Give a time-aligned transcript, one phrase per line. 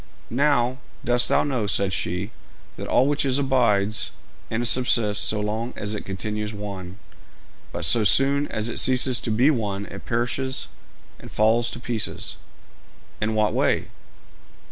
[0.31, 2.31] 'Now, dost thou know,' said she,
[2.75, 4.09] 'that all which is abides
[4.49, 6.97] and subsists so long as it continues one,
[7.71, 10.69] but so soon as it ceases to be one it perishes
[11.19, 12.37] and falls to pieces?'
[13.21, 13.89] 'In what way?'